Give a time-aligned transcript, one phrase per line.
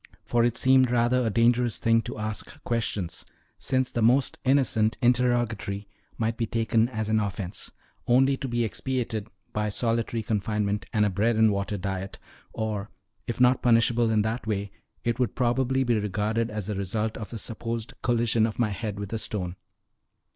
[0.25, 3.23] For it seemed rather a dangerous thing to ask questions,
[3.59, 7.71] since the most innocent interrogatory might be taken as an offense,
[8.07, 12.17] only to be expiated by solitary confinement and a bread and water diet;
[12.51, 12.89] or,
[13.27, 14.71] if not punishable in that way,
[15.03, 18.99] it would probably be regarded as a result of the supposed collision of my head
[18.99, 19.55] with a stone.